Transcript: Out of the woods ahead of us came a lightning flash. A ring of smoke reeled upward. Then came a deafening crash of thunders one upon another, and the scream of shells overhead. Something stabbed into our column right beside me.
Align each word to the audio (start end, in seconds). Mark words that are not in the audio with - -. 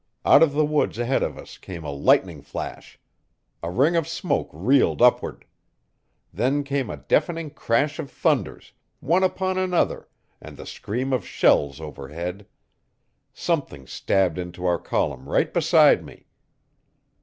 Out 0.25 0.41
of 0.41 0.53
the 0.53 0.65
woods 0.65 0.97
ahead 0.97 1.21
of 1.21 1.37
us 1.37 1.59
came 1.59 1.83
a 1.83 1.91
lightning 1.91 2.41
flash. 2.41 2.99
A 3.61 3.69
ring 3.69 3.95
of 3.95 4.07
smoke 4.07 4.49
reeled 4.51 4.99
upward. 4.99 5.45
Then 6.33 6.63
came 6.63 6.89
a 6.89 6.97
deafening 6.97 7.51
crash 7.51 7.99
of 7.99 8.09
thunders 8.09 8.73
one 8.99 9.23
upon 9.23 9.59
another, 9.59 10.07
and 10.41 10.57
the 10.57 10.65
scream 10.65 11.13
of 11.13 11.23
shells 11.23 11.79
overhead. 11.79 12.47
Something 13.31 13.85
stabbed 13.85 14.39
into 14.39 14.65
our 14.65 14.79
column 14.79 15.29
right 15.29 15.53
beside 15.53 16.03
me. 16.03 16.25